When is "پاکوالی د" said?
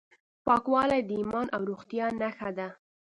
0.45-1.09